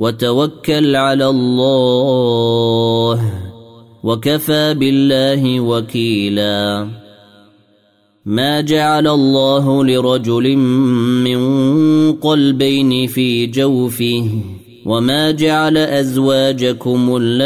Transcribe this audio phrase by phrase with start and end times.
[0.00, 3.20] وتوكل على الله
[4.02, 6.88] وكفى بالله وكيلا.
[8.26, 11.40] ما جعل الله لرجل من
[12.12, 14.30] قلبين في جوفه
[14.86, 17.40] وما جعل أزواجكم اللائي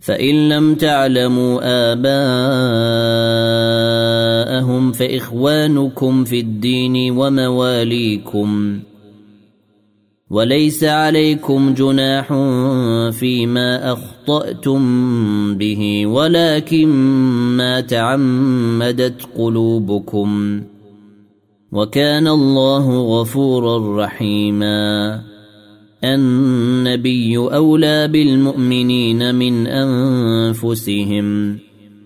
[0.00, 1.60] فإن لم تعلموا
[4.84, 8.80] آباءهم فإخوانكم في الدين ومواليكم
[10.30, 12.28] وليس عليكم جناح
[13.12, 14.84] فيما أخطأتم
[15.58, 16.88] به ولكن
[17.56, 20.62] ما تعمدت قلوبكم.
[21.72, 25.20] وكان الله غفورا رحيما.
[26.04, 31.58] النبي أولى بالمؤمنين من أنفسهم.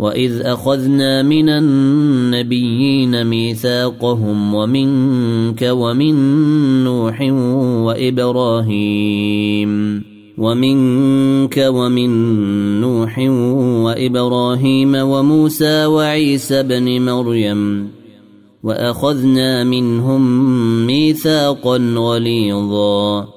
[0.00, 6.14] واذ اخذنا من النبيين ميثاقهم ومنك ومن
[6.84, 7.20] نوح
[7.84, 9.70] وابراهيم
[10.38, 12.10] ومنك ومن
[12.80, 13.18] نوح
[13.84, 17.88] وابراهيم وموسى وعيسى بن مريم
[18.62, 20.22] واخذنا منهم
[20.86, 23.28] ميثاقا غليظا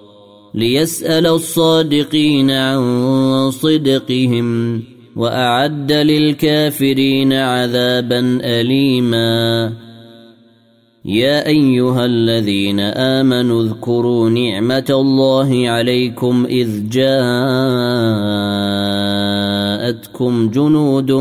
[0.54, 9.74] ليسأل الصادقين عن صدقهم وأعد للكافرين عذابا أليما.
[11.06, 17.30] يا أيها الذين آمنوا اذكروا نعمة الله عليكم إذ جاءتكم
[20.50, 21.12] جنود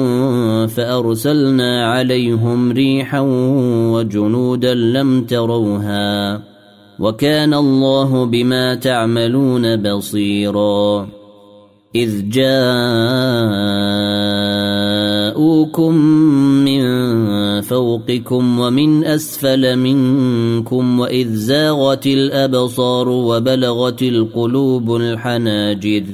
[0.69, 3.21] فأرسلنا عليهم ريحا
[3.93, 6.43] وجنودا لم تروها
[6.99, 11.22] وكان الله بما تعملون بصيرا.
[11.95, 12.55] إذ جاءوكم
[16.65, 16.83] من
[17.61, 26.05] فوقكم ومن أسفل منكم وإذ زاغت الأبصار وبلغت القلوب الحناجر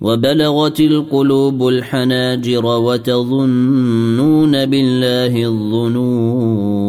[0.00, 6.88] وبلغت القلوب الحناجر وتظنون بالله الظنون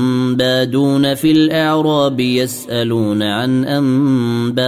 [0.35, 4.61] بادون في الأعراب يسألون عن أنبائكم.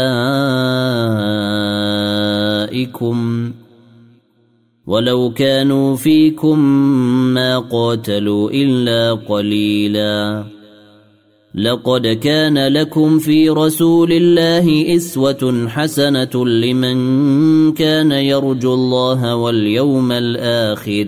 [4.88, 6.60] ولو كانوا فيكم
[7.34, 10.44] ما قاتلوا إلا قليلا.
[11.56, 21.08] لقد كان لكم في رسول الله إسوة حسنة لمن كان يرجو الله واليوم الآخر.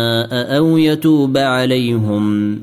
[0.21, 2.53] أو يتوب عليهم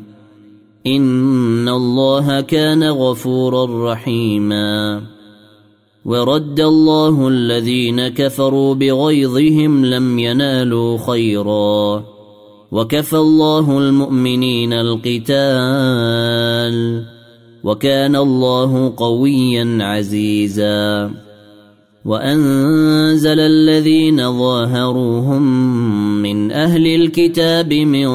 [0.86, 5.02] ان الله كان غفورا رحيما
[6.04, 12.04] ورد الله الذين كفروا بغيظهم لم ينالوا خيرا
[12.72, 15.88] وكفى الله المؤمنين القتال
[17.64, 21.10] وكان الله قويا عزيزا
[22.08, 25.42] وأنزل الذين ظاهروهم
[26.22, 28.08] من أهل الكتاب من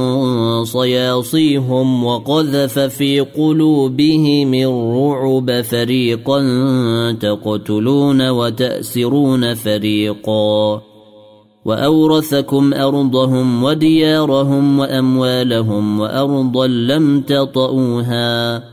[0.65, 6.41] صياصيهم وقذف في قلوبهم الرعب فريقا
[7.21, 10.81] تقتلون وتأسرون فريقا.
[11.65, 18.73] وأورثكم أرضهم وديارهم وأموالهم وأرضا لم تطئوها.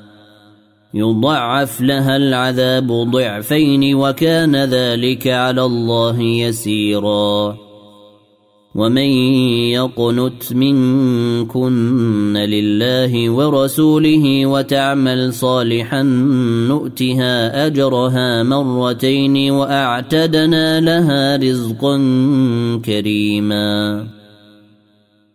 [0.93, 7.57] يضعف لها العذاب ضعفين وكان ذلك على الله يسيرا.
[8.75, 9.09] ومن
[9.71, 16.03] يقنت منكن لله ورسوله وتعمل صالحا
[16.67, 21.97] نؤتها أجرها مرتين وأعتدنا لها رزقا
[22.85, 24.20] كريما.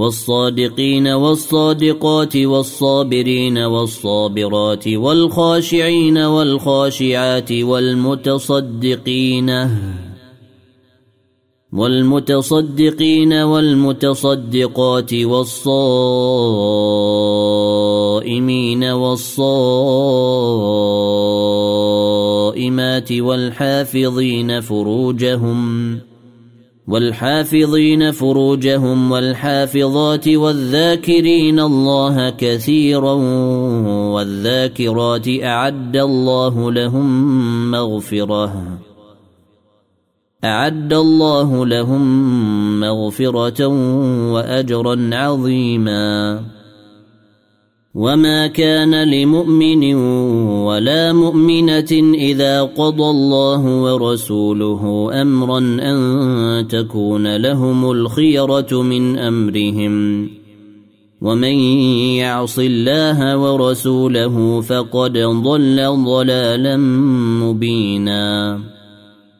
[0.00, 9.50] والصادقين والصادقات والصابرين والصابرات والخاشعين والخاشعات والمتصدقين
[11.72, 16.04] والمتصدقين والمتصدقات والصائمين
[18.84, 19.52] والصائمات
[23.12, 26.00] والحافظين فروجهم
[26.90, 33.12] والحافظين فروجهم والحافظات والذاكرين الله كثيرا
[34.14, 38.78] والذاكرات أعد الله لهم مغفرة
[40.44, 43.66] أعد الله لهم مغفرة
[44.32, 46.40] واجرا عظيما
[47.94, 49.94] وما كان لمؤمن
[50.64, 60.28] ولا مؤمنه اذا قضى الله ورسوله امرا ان تكون لهم الخيره من امرهم.
[61.20, 61.54] ومن
[62.22, 66.76] يعص الله ورسوله فقد ضل ضلالا
[67.42, 68.58] مبينا.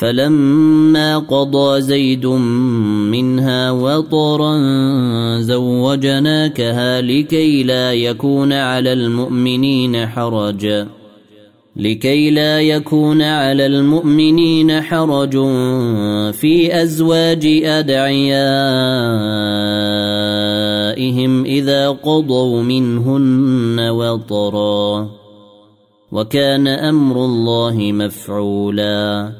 [0.00, 4.56] فلما قضى زيد منها وطرا
[5.40, 10.86] زوجناكها لكي لا يكون على المؤمنين حرج.
[11.76, 15.32] لكي لا يكون على المؤمنين حرج
[16.32, 18.24] في أزواج أدعيائهم
[21.44, 25.10] إذا قضوا منهن وطرا.
[26.12, 29.39] وكان أمر الله مفعولا.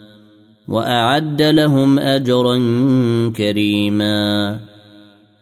[0.71, 2.57] وأعد لهم أجرا
[3.37, 4.59] كريما.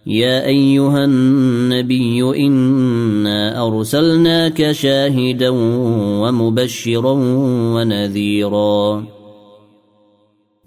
[0.07, 5.49] يا أيها النبي إنا أرسلناك شاهدا
[6.21, 7.11] ومبشرا
[7.75, 9.05] ونذيرا.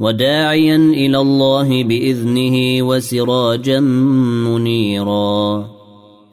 [0.00, 5.66] وداعيا إلى الله بإذنه وسراجا منيرا.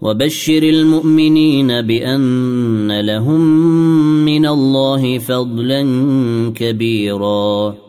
[0.01, 3.41] وبشر المؤمنين بأن لهم
[4.25, 5.81] من الله فضلا
[6.55, 7.88] كبيرا.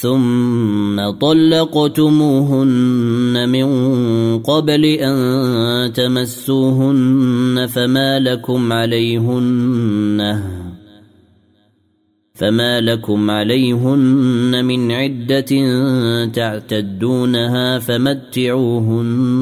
[0.00, 2.68] ثم طلقتموهن
[3.48, 3.68] من
[4.38, 10.42] قبل أن تمسوهن فما لكم عليهن
[12.34, 15.46] فما لكم عليهن من عدة
[16.26, 19.34] تعتدونها فمتعوهن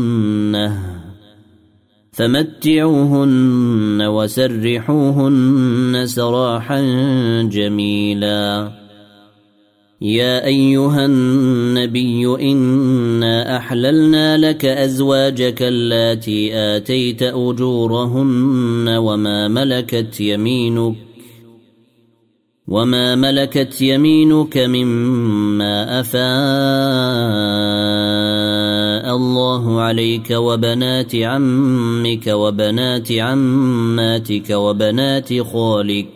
[2.12, 6.82] فمتعوهن وسرحوهن سراحا
[7.42, 8.85] جميلا
[10.02, 20.94] يا أيها النبي إنا أحللنا لك أزواجك اللاتي آتيت أجورهن وما ملكت يمينك
[22.68, 26.26] وما ملكت يمينك مما أفاء
[29.16, 36.15] الله عليك وبنات عمك وبنات عماتك وبنات خالك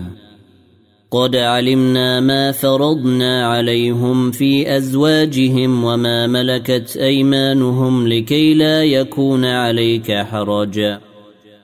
[1.11, 10.97] قد علمنا ما فرضنا عليهم في ازواجهم وما ملكت ايمانهم لكي لا يكون عليك حرج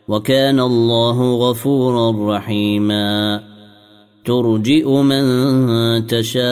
[0.08, 3.42] وكان الله غفورا رحيما
[4.26, 5.26] ترجئ من
[6.08, 6.48] تشاء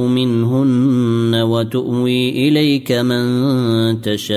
[0.00, 4.36] منهن وتؤوي اليك من تشاء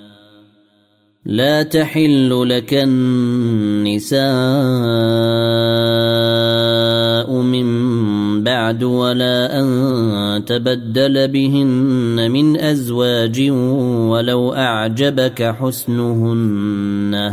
[1.25, 4.21] لا تحل لك النساء
[7.41, 7.67] من
[8.43, 13.49] بعد ولا أن تبدل بهن من أزواج
[14.09, 17.31] ولو أعجبك حسنهن.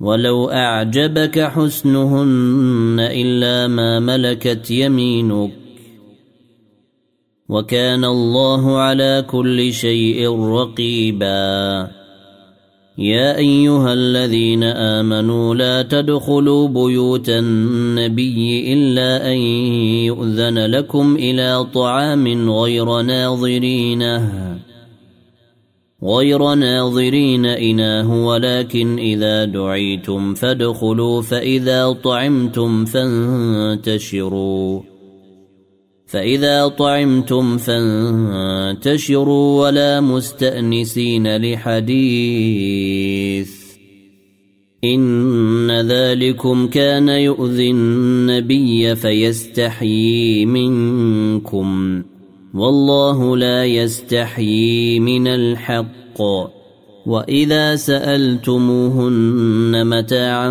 [0.00, 5.50] ولو أعجبك حسنهن إلا ما ملكت يمينك.
[7.48, 11.99] وكان الله على كل شيء رقيبا.
[13.00, 19.36] يا أيها الذين آمنوا لا تدخلوا بيوت النبي إلا أن
[20.04, 24.58] يؤذن لكم إلى طعام غير ناظرينه
[26.04, 34.10] غير ناظرين اناه ولكن إذا دعيتم فادخلوا فإذا طعمتم فانتشروا.
[36.10, 43.50] فإذا طعمتم فانتشروا ولا مستأنسين لحديث.
[44.84, 52.02] إن ذلكم كان يؤذي النبي فيستحيي منكم.
[52.54, 56.22] والله لا يستحيي من الحق.
[57.06, 59.06] وإذا سألتموهن
[59.86, 60.50] متاعا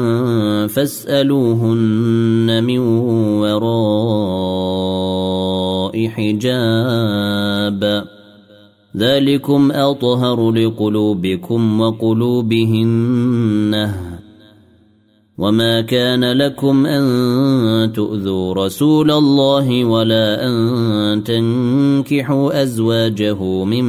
[0.68, 2.80] فاسألوهن من
[3.40, 4.80] وراء
[6.08, 8.04] حجاب
[8.98, 13.30] ذلكم اطهر لقلوبكم وقلوبهن
[15.38, 23.86] وما كان لكم ان تؤذوا رسول الله ولا ان تنكحوا ازواجه من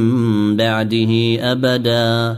[0.57, 2.37] بعده ابدا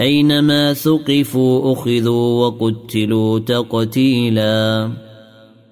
[0.00, 4.90] أينما ثقفوا أخذوا وقتلوا تقتيلا.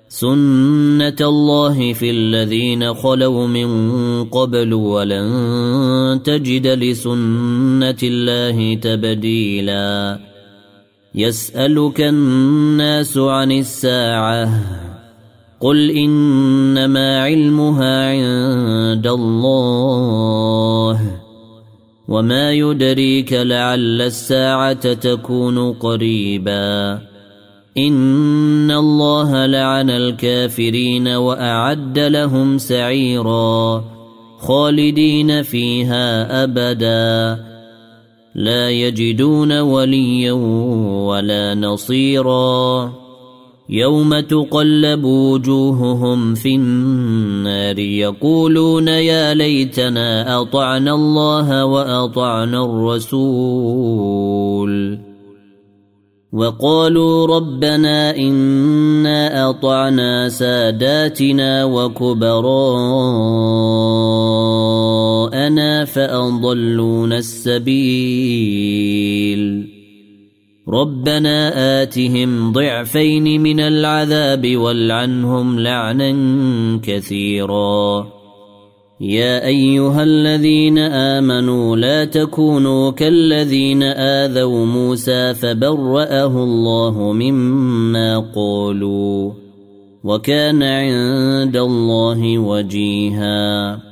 [0.09, 3.69] سنة الله في الذين خلوا من
[4.25, 10.19] قبل ولن تجد لسنة الله تبديلا.
[11.15, 14.63] يسألك الناس عن الساعة.
[15.61, 21.22] قل إنما علمها عند الله.
[22.13, 26.99] وما يدريك لعل الساعة تكون قريبا
[27.79, 33.85] ان الله لعن الكافرين واعد لهم سعيرا
[34.39, 37.45] خالدين فيها ابدا
[38.35, 40.33] لا يجدون وليا
[41.09, 42.93] ولا نصيرا
[43.73, 53.93] يوم تقلب وجوههم في النار يقولون يا ليتنا اطعنا الله واطعنا الرسول
[56.33, 62.25] وقالوا ربنا انا اطعنا ساداتنا وكبراءنا
[65.85, 68.53] فاضلونا السبيل
[70.69, 76.13] ربنا آتهم ضعفين من العذاب والعنهم لعنا
[76.83, 78.07] كثيرا.
[79.01, 89.33] يا أيها الذين آمنوا لا تكونوا كالذين آذوا موسى فبرأه الله مما قالوا
[90.05, 93.92] وكان عند الله وجيهاً.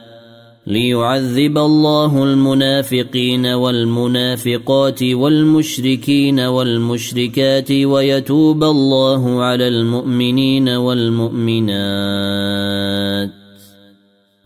[0.71, 11.71] ليعذب الله المنافقين والمنافقات والمشركين والمشركات ويتوب الله على المؤمنين والمؤمنات.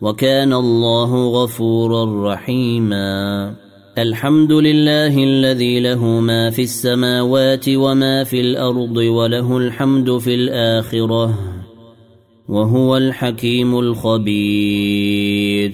[0.02, 3.54] وكان الله غفورا رحيما.
[3.98, 11.40] الحمد لله الذي له ما في السماوات وما في الأرض وله الحمد في الآخرة
[12.50, 15.72] وهو الحكيم الخبير.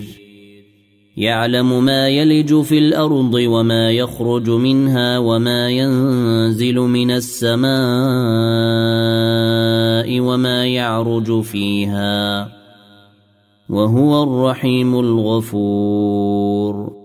[1.22, 7.72] يعلم ما يلج في الأرض وما يخرج منها وما ينزل من السماء
[10.20, 12.50] وما يعرج فيها.
[13.70, 17.01] وهو الرحيم الغفور.